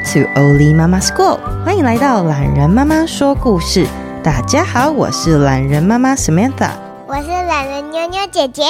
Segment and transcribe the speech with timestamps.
[0.00, 3.86] Welcome to Oli Mama School，欢迎来到懒人妈妈说故事。
[4.22, 6.70] 大家好，我是懒人妈妈 Samantha，
[7.06, 8.62] 我是懒人妞妞姐姐。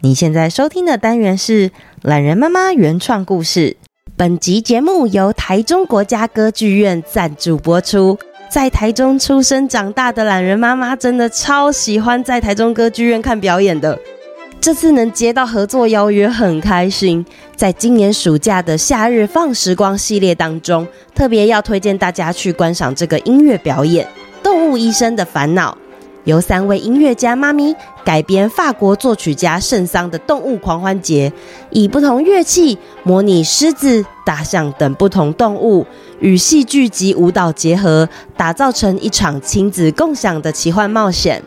[0.00, 1.72] 你现在收听的单元是
[2.02, 3.76] 懒人妈妈原创故事。
[4.16, 8.16] 本集节目由台中国家歌剧院赞助播出。
[8.48, 13.98] 在台中出生长大的懒人妈妈，真的超喜欢在台中歌剧院看表演的。
[14.60, 17.24] 这次能接到合作邀约，很开心。
[17.54, 24.04] 在今年暑假的夏日放时光系列当中，特别要推荐大家去观赏这个音乐表演
[24.42, 25.72] 《动物医生的烦恼》，
[26.24, 31.30] 由三位音乐家妈咪改编法国作曲家圣桑的《动物狂欢节》，
[31.70, 35.86] 以不同乐器模拟狮子、大象等不同动物，
[36.18, 41.42] 与戏剧及舞蹈结合，打造成一场亲子共享的奇幻冒险。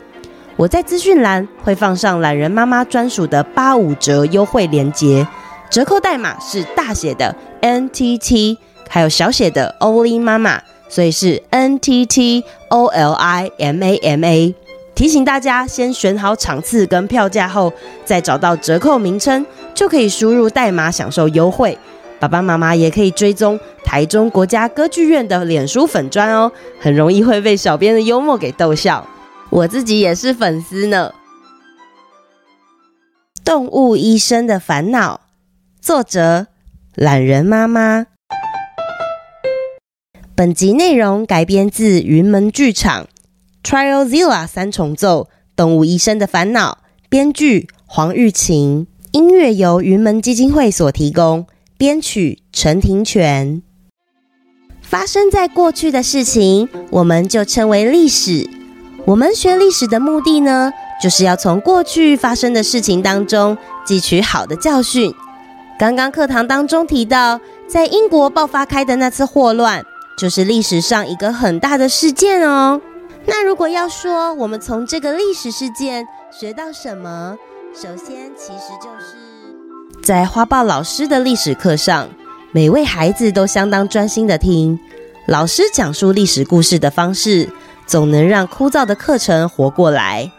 [0.56, 5.26] 我在资讯栏会放上懒人妈妈专属的八五折优惠链接，
[5.70, 8.58] 折扣代码是大写的 NTT，
[8.88, 14.54] 还有小写的 Oli 妈妈，所以是 NTT OLIMAMA。
[14.94, 17.72] 提醒大家先选好场次跟票价后，
[18.04, 21.76] 再找到折扣名称，就可以输入代码享受优惠。
[22.20, 29.04] 爸爸妈妈也可以追踪台中国家歌剧院的脸书粉砖哦，很容易会被小编的幽默给逗笑。
[29.52, 31.12] 我自己也是粉丝呢。
[33.44, 35.20] 动物医生的烦恼，
[35.78, 36.46] 作者
[36.94, 38.06] 懒人妈妈。
[40.34, 43.06] 本集内容改编自云门剧场
[43.68, 46.78] 《Triozilla》三重奏《动物医生的烦恼》，
[47.10, 53.60] 编剧黄玉琴，音乐由云门基金会所提供，编曲陈庭全。
[54.80, 58.48] 发生在过去的事情，我们就称为历史。
[59.04, 60.72] 我们学历史的目的呢，
[61.02, 65.12] 就是要从过去发生的事情当中汲取好的教训。
[65.76, 69.84] 刚刚课堂当中提到，在英国爆发开的那次霍乱，
[70.16, 72.80] 就是历史上一个很大的事件哦。
[73.26, 77.36] 那如果要说我们从这个历史事件学到什么，
[77.74, 82.08] 首先其实就是在花豹老师的历史课上，
[82.52, 84.78] 每位孩子都相当专心地听
[85.26, 87.48] 老师讲述历史故事的方式。
[87.86, 90.30] 总能让枯燥的课程活过来。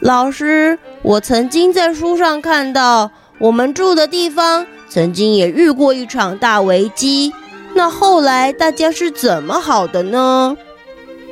[0.00, 7.32] 老师，我曾经在书上看到，我们住的地方曾经也遇过一场大危机。
[7.74, 10.56] 那后来大家是怎么好的呢？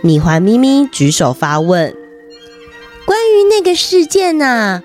[0.00, 1.94] 米环咪咪举手发问。
[3.04, 4.82] 关于那个事件呐、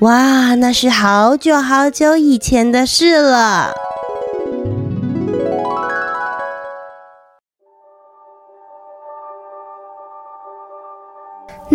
[0.00, 3.74] 哇，那是好久好久以前的事了。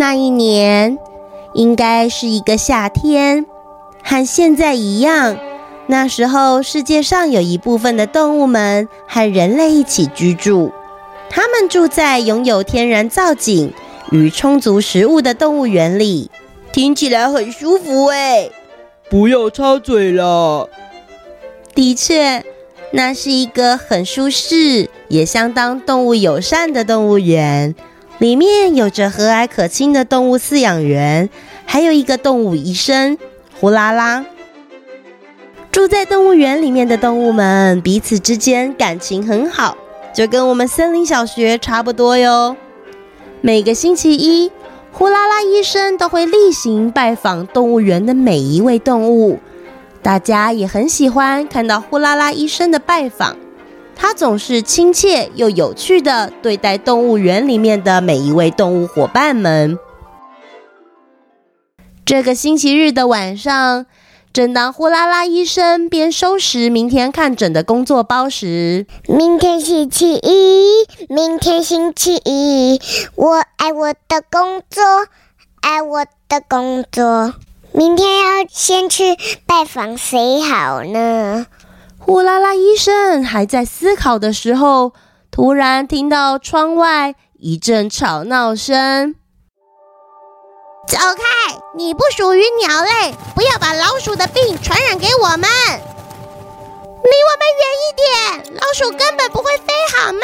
[0.01, 0.97] 那一年
[1.53, 3.45] 应该是一个夏天，
[4.03, 5.38] 和现在一样。
[5.85, 10.72] 那时候世界上有一部分的动物们和人类一起居住，
[11.29, 13.72] 他们住在拥有天然造景
[14.09, 16.31] 与充足食物的动物园里，
[16.73, 18.50] 听起来很舒服哎。
[19.07, 20.68] 不要插嘴了。
[21.75, 22.44] 的确，
[22.94, 27.75] 那是一个很舒适也相当动物友善的动物园。
[28.21, 31.27] 里面有着和蔼可亲的动物饲养员，
[31.65, 33.17] 还有一个动物医生
[33.59, 34.23] 呼啦啦。
[35.71, 39.75] 住在动物园里面的动物们彼此之间感情很好，
[40.13, 42.55] 就跟我们森林小学差不多哟。
[43.41, 44.51] 每个星期一，
[44.91, 49.39] 呼啦啦医生都会例行拜访动物园的每一位动物，
[50.03, 53.35] 大家也很喜欢看到呼啦啦医生的拜访。
[54.01, 59.78] 他总是亲切又有趣的对待动物园里面的每一位动物伙伴们。
[62.03, 63.85] 这个星期日的晚上，
[64.34, 72.81] 正当呼啦啦医生边收拾明天看诊的工作包时，明天星期一，明天星期一，
[73.13, 74.83] 我爱我的工作，
[75.62, 77.36] 爱我的工作。
[77.71, 79.15] 明天要先去
[79.45, 81.45] 拜访谁好呢？
[82.03, 84.94] 呼啦啦医生还在思考的时候，
[85.30, 89.15] 突然听到窗外一阵吵闹声。
[90.88, 91.24] 走开！
[91.77, 95.48] 你不属于鸟类，不要把老鼠的病传染给我们。
[97.03, 100.19] 离我们远一点，老鼠根本不会飞，好吗？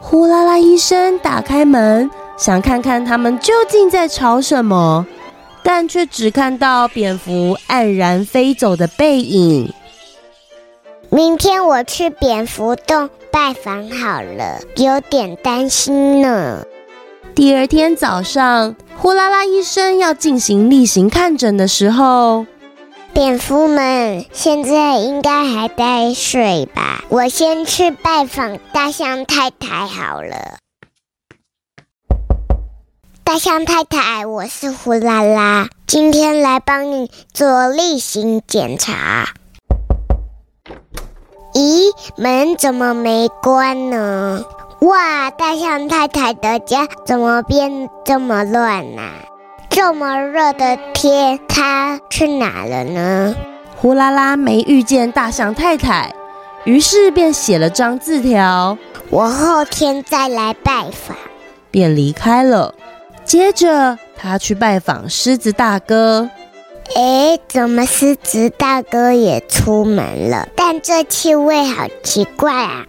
[0.00, 5.06] 呼啦啦医生打开门，想看看他们究竟在吵什么。
[5.68, 9.72] 但却只看到蝙蝠黯然飞走的背影。
[11.10, 16.64] 明天我去蝙蝠洞拜访好了，有点担心呢。
[17.34, 22.46] 第二天早上，呼啦啦医生要进行例行看诊的时候，
[23.12, 27.02] 蝙蝠们现在应该还在睡吧？
[27.08, 30.58] 我先去拜访大象太太好了。
[33.26, 39.30] 大象太太，我是呼啦啦，今天来帮你做例行检查。
[41.52, 44.44] 咦，门怎么没关呢？
[44.78, 49.02] 哇，大象太太的家怎么变这么乱呢？
[49.70, 53.34] 这么热的天，它去哪了呢？
[53.74, 56.14] 呼啦啦没遇见大象太太，
[56.62, 58.78] 于是便写了张字条
[59.10, 61.16] ：“我后天再来拜访。”
[61.72, 62.72] 便离开了。
[63.26, 66.30] 接着，他去拜访狮子大哥。
[66.94, 70.48] 哎，怎么狮子大哥也出门了？
[70.54, 72.86] 但这气味好奇怪啊！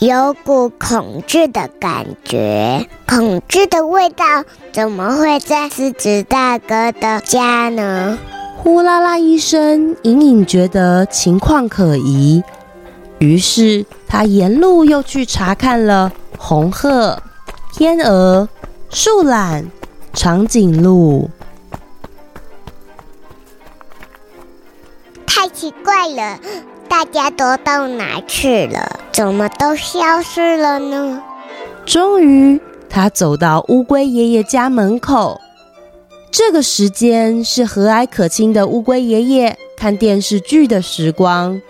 [0.00, 4.24] 有股恐惧的感觉，恐惧的味道
[4.72, 8.18] 怎么会在狮子大哥的家呢？
[8.56, 12.42] 呼啦啦医生隐隐觉得情况可疑，
[13.18, 17.20] 于是他沿路又去查看了红鹤、
[17.74, 18.48] 天鹅、
[18.90, 19.70] 树懒、
[20.14, 21.28] 长颈鹿。
[25.26, 26.38] 太奇怪了！
[26.88, 28.98] 大家都到哪去了？
[29.12, 31.22] 怎么都消失了呢？
[31.84, 35.40] 终于，他走到乌龟爷爷家门口。
[36.30, 41.60] 这个时间是和蔼可亲的乌龟爷爷看电视剧的时光。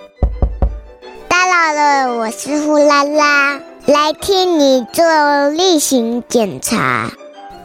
[1.28, 7.10] 打扰了，我是呼啦啦，来替你做例行检查。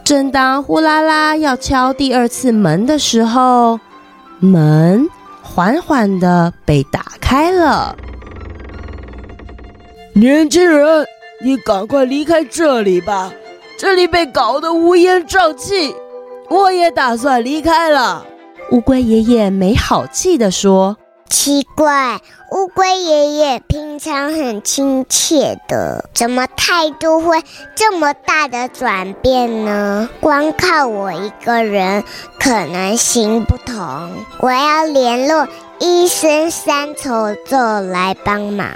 [0.02, 3.78] 正当呼啦啦要敲第二次门的时候，
[4.40, 5.06] 门。
[5.42, 7.94] 缓缓地被打开了。
[10.14, 11.06] 年轻人，
[11.42, 13.30] 你赶快离开这里吧，
[13.78, 15.94] 这里被搞得乌烟瘴气。
[16.48, 18.24] 我也打算离开了。
[18.72, 20.96] 乌龟爷爷没好气地说。
[21.28, 22.18] 奇怪，
[22.54, 27.42] 乌龟爷爷平常很亲切的，怎么态度会
[27.74, 30.08] 这么大的转变呢？
[30.20, 32.04] 光靠我一个人
[32.38, 34.08] 可能行不通，
[34.38, 35.48] 我要联络
[35.80, 38.68] 医生三重奏来帮忙。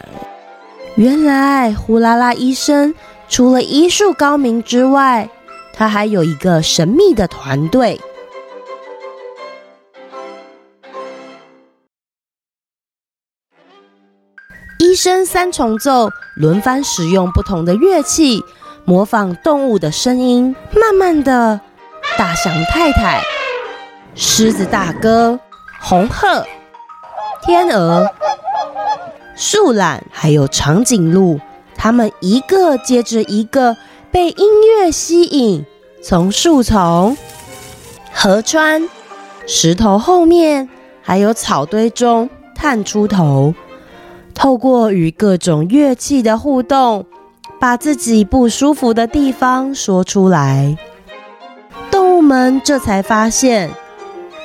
[0.97, 2.97] 原来呼啦啦医生
[3.29, 5.29] 除了医术高明之外，
[5.73, 8.01] 他还有一个神秘的团队。
[14.89, 18.43] 医生三重奏轮番使用不同的乐器，
[18.87, 20.57] 模仿动物的声音。
[20.75, 21.61] 慢慢的，
[22.17, 23.23] 大象太太、
[24.15, 25.39] 狮子大哥、
[25.79, 26.47] 红鹤、
[27.45, 28.11] 天鹅、
[29.37, 31.39] 树懒，还有长颈鹿，
[31.77, 33.77] 他们一个接着一个
[34.11, 35.67] 被音乐吸引，
[36.03, 37.15] 从树丛、
[38.11, 38.89] 河川、
[39.47, 40.67] 石头后面，
[41.03, 43.53] 还有草堆中探出头。
[44.39, 47.05] 透过与各种乐器的互动，
[47.59, 50.79] 把自己不舒服的地方说出来。
[51.91, 53.69] 动物们这才发现，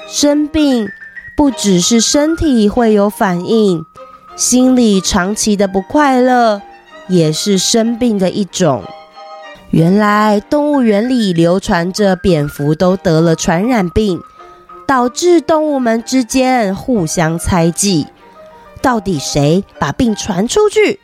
[0.07, 0.89] 生病
[1.37, 3.85] 不只是身体会有反应，
[4.35, 6.59] 心里长期的不快乐
[7.07, 8.81] 也是生病的一种。
[9.69, 14.19] 原来动物园里流传着蝙蝠都得了传染病，
[14.87, 18.07] 导致动物们之间互相猜忌。
[18.83, 20.99] 到底谁把病传出去？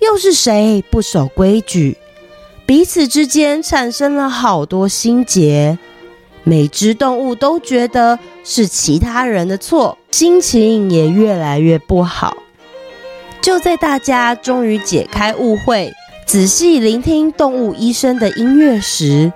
[0.00, 1.96] 又是谁不守规矩？
[2.66, 5.78] 彼此之间产生了好多心结，
[6.44, 12.36] 每只动物都觉得是其他人的错，心情也越来越不好。
[13.40, 15.90] 就在大家终于解开误会，
[16.26, 19.32] 仔细聆听动物医生的音乐时，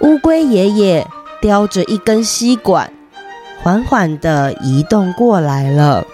[0.00, 1.06] 乌龟爷爷
[1.40, 2.92] 叼着一根吸管，
[3.62, 6.04] 缓缓地移动过来了。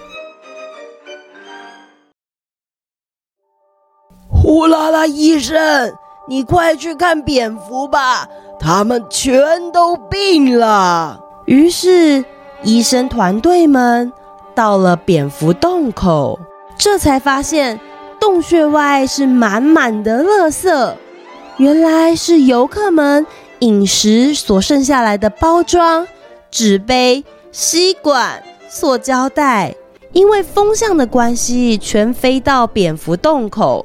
[4.49, 5.93] 呼啦啦医生，
[6.27, 8.27] 你快去看蝙蝠吧，
[8.59, 11.21] 他们全都病了。
[11.45, 12.25] 于是，
[12.63, 14.11] 医生团队们
[14.55, 16.41] 到了蝙蝠洞口，
[16.79, 17.79] 这才发现
[18.19, 20.95] 洞穴外是满满的垃圾，
[21.59, 23.27] 原来是游客们
[23.59, 26.09] 饮食所剩下来的包装、
[26.51, 29.75] 纸杯、吸管、塑胶袋，
[30.13, 33.85] 因为风向的关系，全飞到蝙蝠洞口。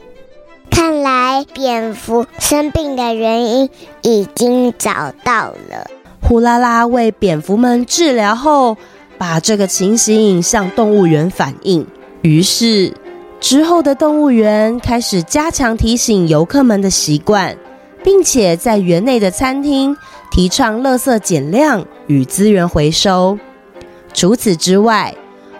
[0.73, 3.69] 看来蝙蝠生病的原因
[4.01, 5.87] 已经找到了。
[6.19, 8.75] 呼啦啦为蝙蝠们治疗后，
[9.19, 11.85] 把这个情形向动物园反映。
[12.23, 12.91] 于是
[13.39, 17.55] 之后的动物园开始加强提醒游客们的习惯，
[18.03, 19.95] 并且在园内的餐厅
[20.31, 23.37] 提倡垃圾减量与资源回收。
[24.11, 25.13] 除此之外，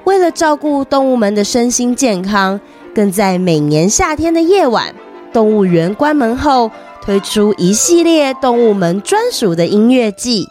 [0.06, 2.60] 为了照顾动物们的身心健康，
[2.96, 4.94] 更在每年夏天的夜晚，
[5.34, 6.72] 动物园关门后
[7.02, 10.48] 推出一系列动物们专属的音乐季。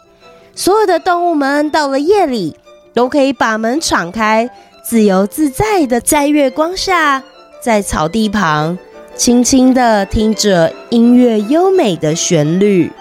[0.53, 2.55] 所有的动物们到了夜里，
[2.93, 4.47] 都可以把门敞开，
[4.83, 7.23] 自由自在的在月光下，
[7.59, 8.77] 在草地旁，
[9.15, 12.91] 轻轻的听着音乐优美的旋律。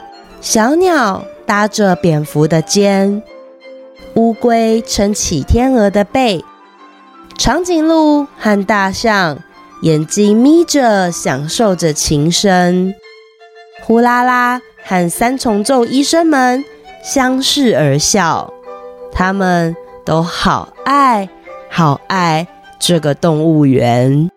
[0.41, 3.23] 小鸟搭着蝙蝠的肩。
[4.15, 6.45] 乌龟撑起天鹅的背，
[7.37, 9.39] 长颈鹿和大象
[9.83, 12.95] 眼睛眯着，享受着琴声。
[13.85, 16.65] 呼啦啦和三重奏医生们
[17.03, 18.53] 相视而笑，
[19.11, 19.75] 他们
[20.05, 21.29] 都好爱
[21.69, 22.47] 好爱
[22.79, 24.31] 这个动物园。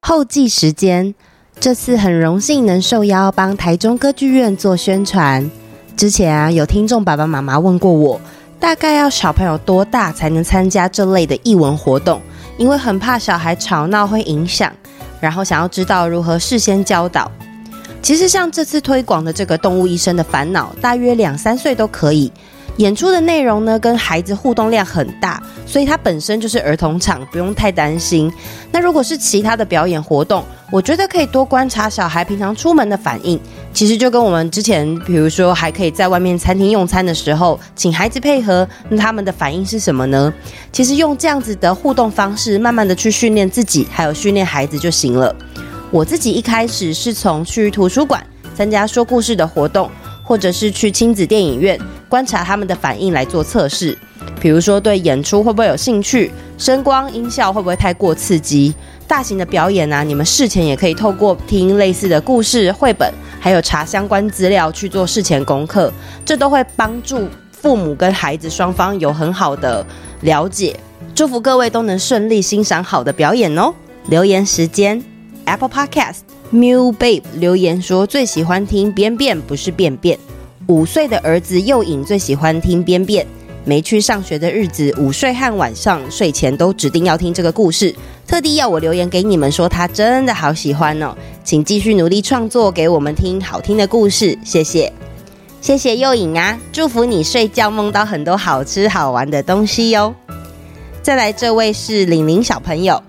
[0.00, 1.14] 后记时间，
[1.60, 5.48] 这次很荣幸能受邀帮台中歌剧院做宣传。
[5.96, 8.20] 之前啊，有听众爸爸妈妈问过我，
[8.58, 12.20] 大概要小朋友多大才能参加这类的艺文活动？
[12.58, 14.72] 因为很怕小孩吵闹会影响，
[15.20, 17.30] 然后想要知道如何事先教导。
[18.02, 22.32] 其实像这次推广的这个动物医生的烦恼，大约两三岁都可以。
[22.76, 25.35] 演出的内容呢，跟孩子互动量很大，
[25.76, 28.32] 所以它本身就是儿童场，不用太担心。
[28.72, 30.42] 那如果是其他的表演活动，
[30.72, 33.38] 我觉得可以多观察小孩平常出门的反应。
[33.74, 40.32] 其实就跟我们之前，比如说还可以在外面餐厅用餐的时候，请孩子配合，那他们的反应是什么呢？
[40.72, 45.36] 其实用这样子的互动方式，慢慢的去训练自己，还有训练孩子就行了。
[45.90, 49.90] 我自己一开始是从去图书馆参加说故事的活动。
[50.26, 51.78] 或者是去亲子电影院
[52.08, 53.96] 观察他们的反应来做测试，
[54.40, 58.74] 比如说对演出会不会有兴趣，声光音效会不会太过刺激，
[59.06, 65.92] 大型的表演啊，你们事前也可以透过听类似的故事绘本，还有查相关资料去做事前功课，
[66.24, 69.86] 这都会帮助父母跟孩子双方有很好的
[70.22, 70.74] 了解。
[71.14, 73.72] 祝福各位都能顺利欣赏好的表演哦！
[74.08, 75.02] 留言时间
[75.44, 76.35] ，Apple Podcast。
[76.52, 80.18] Mew Babe 留言说最喜欢听边变不是便便。
[80.68, 83.26] 五岁的儿子幼影最喜欢听边变。
[83.64, 87.92] 没去上学的日子，午睡和晚上睡前都指定要听这个故事，
[88.24, 91.12] 特地要我留言给你们说他真的好喜欢哦，
[91.42, 94.92] 请继续努力创作给我们听好听的故事，谢谢，
[95.60, 100.14] 谢谢幼影啊，祝福你睡觉梦到很多好吃好玩的东西哟。
[101.02, 103.02] 再来这位是玲玲小朋友，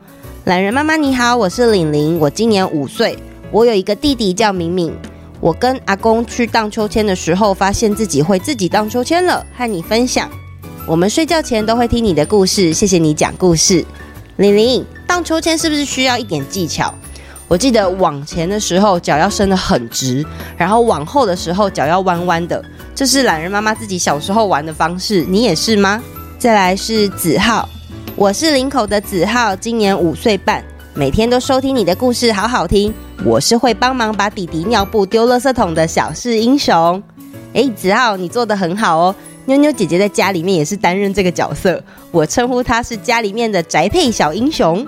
[0.48, 3.20] 懒人妈妈你好，我是玲玲，我今年五岁。
[3.52, 4.96] 我有一个弟弟叫敏敏，
[5.42, 10.32] 我跟阿公去荡秋千的时候，发现自己会自己荡秋千了，和你分享。
[10.86, 13.84] 我们睡觉前都会听你的故事，谢谢你讲故事。
[14.38, 16.94] 玲玲，荡秋千是不是需要一点技巧？
[17.50, 20.26] 我记得往前的时候脚要伸得很直，
[20.56, 22.64] 然后往后的时候脚要弯弯的，
[22.96, 26.02] 这是懒人妈妈自己小时候玩的方式，你也是吗？
[26.40, 27.68] 再来是子浩，
[28.18, 30.64] 我是林口的子浩，今年五岁半。
[30.96, 32.92] 每天都收听你的故事，好好听。
[33.24, 37.02] 我是会帮忙把弟弟尿布丢垃圾桶的小事英雄。
[37.54, 39.16] 诶，子浩，你做得很好哦。
[39.46, 44.84] 妞妞姐姐在家里面也是担任这个角色，我称呼她是家里面的宅配小英雄。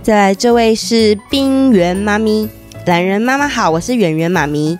[0.00, 2.48] 再来，这位是冰原妈咪，
[2.86, 4.78] 懒人妈妈好，我是圆圆妈咪。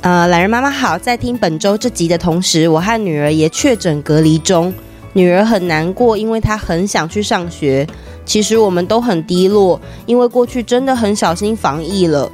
[0.00, 4.74] 呃，懒人妈妈好，在听本周这集的同时，我和女儿也确诊隔离中，
[5.12, 7.86] 女儿很难过，因为她很想去上学。
[8.24, 12.30] 其实我们都很低落，因为过去真的很小心防疫了。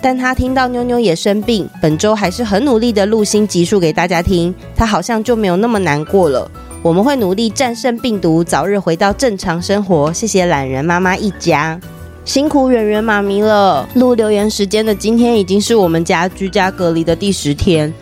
[0.00, 6.48] 但她听到妞妞也生病，本周还是很努力的录新集数给大家听，她好像就没有那么难过了。
[6.82, 10.12] 我们会努力战胜病毒，早日回到正常生活。
[10.12, 11.80] 谢谢懒人妈妈一家，
[12.24, 13.88] 辛苦圆圆妈咪了。
[13.94, 17.92] 录留言时间的今天已经是我们家居家隔离的第十天。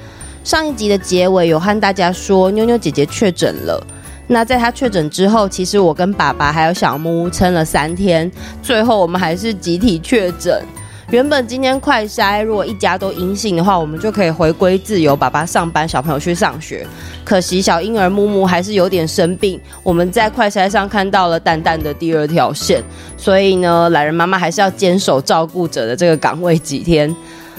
[0.42, 3.86] 上一集的结尾有和大家说，妞妞姐姐确诊了。
[4.32, 8.30] 那在他确诊之后，其实我跟爸爸还有小木屋撑了三天，
[8.62, 10.62] 最后我们还是集体确诊。
[11.10, 16.86] 原本今天快筛，如果一家都阴性的话，我们就可以回归自由，爸爸上班，小朋友去上学。
[17.24, 22.80] 可惜小婴儿木木还是有点生病，我们在快筛上看到了淡淡的第二条线，
[23.16, 27.12] 所以呢，懒人妈妈还是要坚守照顾者的这个岗位几天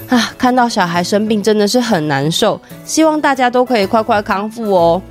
[0.08, 0.32] 啊。
[0.38, 5.02] 看到小孩生病真的是很难受，希望大家都可以快快康复哦。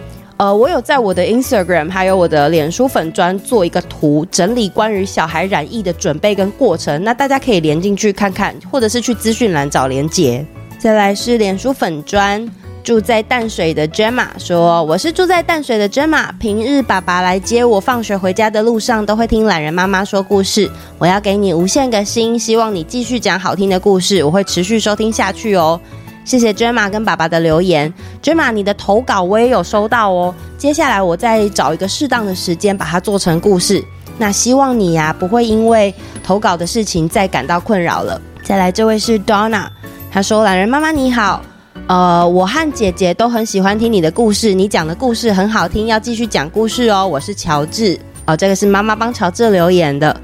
[0.42, 10.44] 呃，我有在我的 Instagram 还有我的脸书粉专做一个图，整理关于小孩染疫的准备跟过程，那大家可以连进去看看，或者是去资讯栏找连结。
[10.80, 12.44] 再来是脸书粉专，
[12.84, 20.68] 住在淡水的 Gemma 说：“我是住在淡水的 Gemma，平日爸爸来接我放学回家的路上，都会听懒人妈妈说故事。
[20.98, 25.80] 我要给你无限个心，希望你继续讲好听的故事，我会持续收听下去哦。”
[26.32, 30.34] 谢谢 Gemma 跟爸爸的留言，Gemma 你的投稿我也有收到哦。
[30.58, 33.84] 接下来我再找一个适当的时间把它做成故事。
[34.18, 38.22] 那希望你呀、不会因为投稿的事情再感到困扰了。
[38.46, 39.68] 再来这位是 Donna，
[40.10, 41.42] 她说：“懒人妈妈你好，
[41.88, 50.16] 呃，我和姐姐都很喜欢听你的故事，你讲的故事很好听，要继续讲故事哦。”我是乔治，哦，这个是妈妈帮乔治留言的，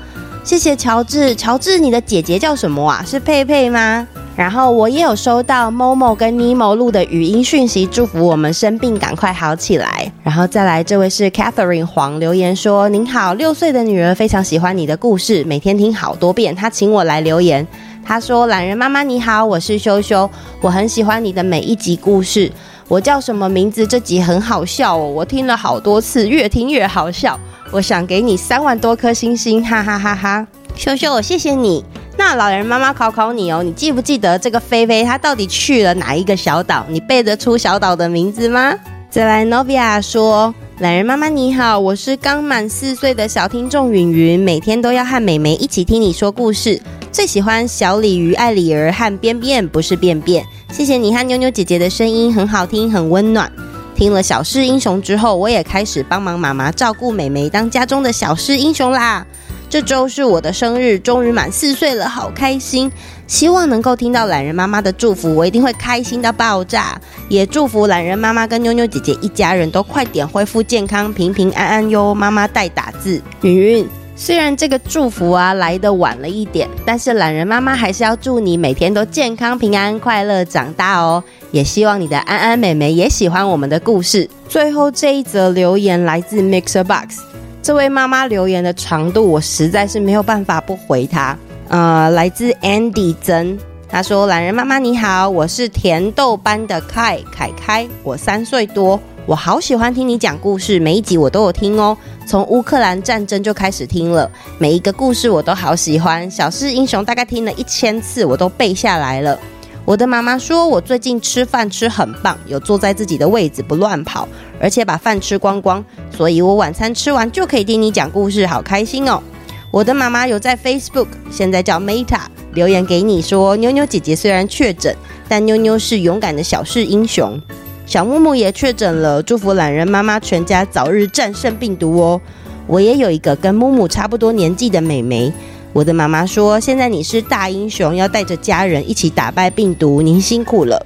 [0.45, 1.35] 谢谢乔治。
[1.35, 3.03] 乔治，你的姐姐叫什么啊？
[3.05, 4.07] 是佩佩吗？
[4.37, 10.11] 然后我也有收到 Momo 跟尼莫录的语音讯息，祝福我们生病赶快好起来。
[10.23, 16.55] 然后再来，这位是 Catherine 黄留言说：“您好，六岁的女儿非常喜欢你的故事，每天听好多遍。
[16.55, 17.65] 她请我来留言，
[18.05, 20.29] 她说：‘懒人妈妈你好，我是修修，
[20.61, 22.51] 我很喜欢你的每一集故事。
[22.87, 23.87] 我叫什么名字？
[23.87, 27.39] 这集很好笑哦，我听了好多次，越听越好笑。
[27.71, 30.47] 我想给你三万多颗星星，哈哈哈哈！
[30.75, 31.83] 修修，我谢谢你。’
[32.17, 36.83] 那老人妈妈考考你哦，你记不记得这个菲菲她到底去了哪一个小岛？
[36.89, 38.73] 你背得出小岛的名字吗？
[39.09, 46.81] 再来，Novia 说：“懒人妈妈你好，我是刚满四岁的小听众云云，每天都要和美眉一起听你说故事，
[47.11, 50.43] 最喜欢小鲤鱼爱李儿和便便不是便便。
[50.71, 53.49] 谢谢你和妞妞姐姐的声音很好听，很温暖。
[53.95, 59.25] 听了小事英雄之后，我也开始帮忙妈妈照顾美眉，当家中的小事英雄啦。”
[59.69, 62.89] 这周是我的生日，终于满四岁了，好开心！
[63.27, 66.99] 希望能够听到懒人妈妈的祝福，我一定会开心到爆炸。
[67.27, 72.15] 也祝福懒人妈妈跟妞妞姐姐一家人都快点恢复健康，平平安安哟。
[72.15, 73.87] 妈妈代打字，云云。
[74.15, 81.21] 虽然这个祝福啊来得晚了一点，但是懒人妈妈还是要祝你每天都健康、平安、快乐长大哦。
[81.51, 84.29] 也希望你的安安妹妹也喜欢我们的故事。
[84.47, 87.19] 最后这一则留言来自 Mixer Box。
[87.67, 91.37] 这位妈妈留言的长度，我实在是没有办法不回她。
[91.67, 106.31] 呃，来自 Andy 曾，他说：“懒人妈妈你好，我是甜豆班的凯凯凯，我三岁多，我好喜欢听你讲故事，每一集我都有听哦，从乌克兰战争就开始听了，每一个故事我都好喜欢。
[106.31, 109.37] 小事英雄大概听了一千次，我都背下来了。”
[109.83, 114.27] 我的妈妈说，我最近吃饭吃很棒，有坐在自己的位置，不乱跑，
[114.59, 119.21] 而且把饭吃光光，所以我晚餐吃完就可以听你讲故事，好开心哦。
[119.69, 122.21] 我的妈妈有在 Facebook，现在叫 Meta，
[122.53, 124.95] 留言给你说，妞妞姐姐虽然确诊，
[125.27, 127.39] 但妞妞是勇敢的小事英雄。
[127.85, 132.19] 小木木也确诊了，祝福懒人妈妈全家早日战胜病毒哦。
[132.65, 135.31] 我也有一个跟木木差不多年纪的妹妹。
[135.73, 140.85] 我的妈妈说：“现在你是大英雄，要带着家人一起打败病毒，您辛苦了。”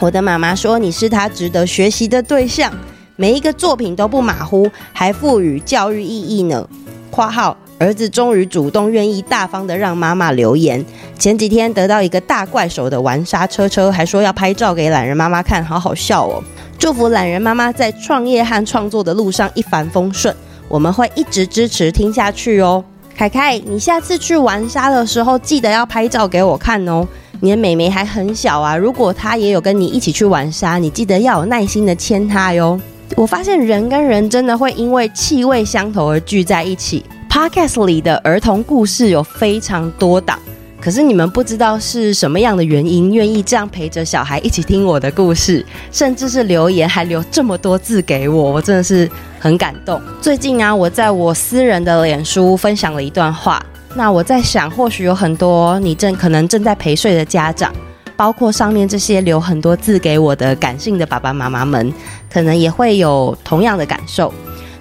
[0.00, 2.72] 我的妈妈说：“你是她值得学习的对象，
[3.16, 6.66] 每一个作品都不马虎，还赋予教育意义呢。
[7.12, 10.82] ”（括号儿子终于主动愿意大方的让妈妈留言。
[11.18, 16.42] 前几天得到一个大怪手的玩沙车车，还说要拍照给懒人妈妈看，好好笑哦。
[16.78, 20.34] 祝福懒人妈妈在创业和创作的路上一帆风顺，
[20.66, 22.82] 我们会一直支持听下去哦。
[23.14, 27.06] 凯凯，你下次去玩沙的时候，记得要拍照给我看哦。
[27.42, 32.78] 你的妹妹还很小啊，如果她也有跟你一起去玩沙，你记得要有耐心的牵她哟。
[33.16, 37.02] 我发现人跟人真的会因为气味相投而聚在一起。
[37.30, 40.38] Podcast 里的儿童故事有非常多档。
[40.80, 50.00] 可是你们不知道是什么样的原因，愿意这样陪着小孩一起听我的故事，甚至是留言还留这么多字给我，我真的是很感动。
[50.22, 53.62] 最近啊，我在我私人的脸书分享了一段话，
[53.94, 57.72] 那我在想，或许有很多你正可能正在陪睡的家长，
[58.16, 61.92] 包括上面这些留很多字给我的感性的爸爸妈妈们，
[62.32, 64.32] 可能也会有同样的感受，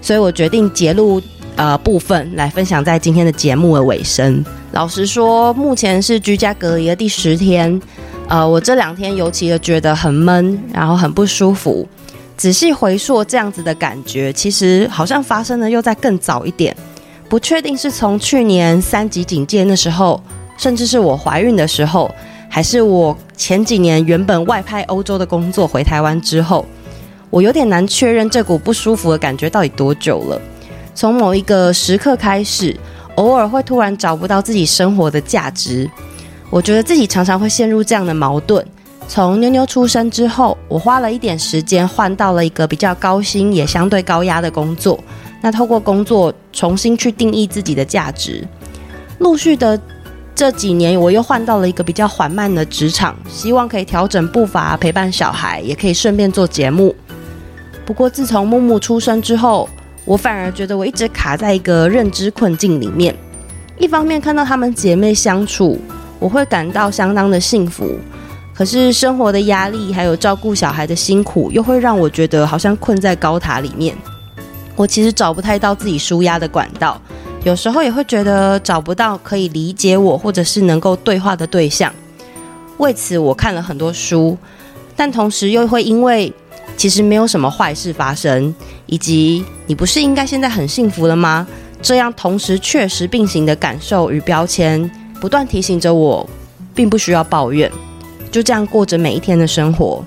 [0.02, 1.22] 所以我决定截录
[1.56, 4.46] 呃部分来分享在今天的节目的尾声。
[4.72, 7.82] 老实说，目前是居家隔离的第十天，
[8.28, 11.88] 呃，我这两天尤其的觉得很闷，然后很不舒服。
[12.38, 16.74] 仔细回溯这样子的感觉，其实好像发生的又在更早一点，
[17.30, 20.22] 不确定是从去年三级警戒那时候，
[20.58, 22.10] 甚至是我怀孕的时候，
[22.50, 26.66] 还是我前几年原本外派欧洲的工作回台湾之后，
[27.30, 30.42] 我有点难确认这股不舒服的感觉到底多久了。
[30.96, 32.76] 从某一个时刻开始。
[33.16, 35.90] 偶尔会突然找不到自己生活的价值，
[36.50, 38.66] 我觉得自己常常会陷入这样的矛盾。
[39.10, 44.98] 从妞妞出生之后，我花了一点时间换到了一个比较高薪也相对高压的工作。
[45.42, 48.46] 那透过工作重新去定义自己的价值。
[49.20, 49.80] 陆续的
[50.36, 56.96] 这几年，我又换到了一个比较缓慢的职场，希望可以调整步伐，陪伴小孩，也可以顺便做节目。
[57.86, 59.68] 不过自从木木出生之后，
[60.06, 63.14] 我反而觉得我一直卡在一个认知困境里面。
[63.78, 65.80] 一方面看到她们姐妹相处，
[66.20, 67.98] 我会感到相当的幸福；
[68.54, 73.96] 可是生活的压力还有照顾小孩的辛苦，又会让我觉得好像困在高塔里面。
[74.80, 76.98] 我其实找不太到自己舒压的管道，
[77.44, 81.94] 有时候也会觉得找不到可以理解我或者是能够对话的对象。
[82.78, 84.38] 为此，我看了很多书，
[84.96, 86.34] 但同时又会因为
[86.78, 91.46] 其实没有什么坏事发生，以及你不是应该现在很幸福了吗？
[91.82, 94.90] 这样同时确实并行的感受与标签，
[95.20, 96.26] 不断提醒着我，
[96.74, 97.70] 并不需要抱怨。
[98.32, 100.02] 就这样过着每一天的生活，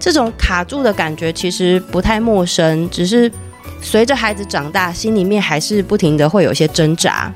[0.00, 3.30] 这种卡住的感觉其实不太陌生，只是
[3.80, 7.32] 随着孩子长大，心里面还是不停的会有些挣扎。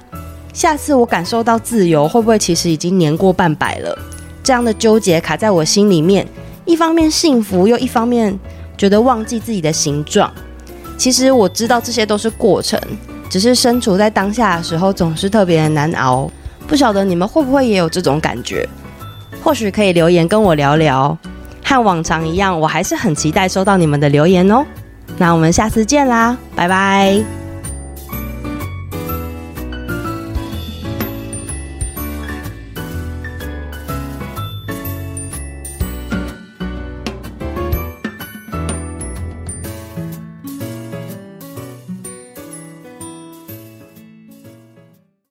[0.52, 3.96] 下次我感受到自由，会不会其实已经年过半百了？
[4.42, 6.26] 这样的纠结卡在我心里面，
[6.64, 8.38] 一方面幸福，又一方面
[8.76, 10.30] 觉得忘记自己的形状。
[10.98, 12.78] 其实我知道这些都是过程，
[13.30, 16.30] 只是身处在当下的时候，总是特别的难熬。
[16.66, 18.68] 不晓得你们会不会也有这种感觉？
[19.42, 21.16] 或许可以留言跟我聊聊，
[21.64, 24.64] 和往常一样，我还是很期待收到你们的留言哦。
[25.18, 27.41] 那我们下次见啦，拜拜。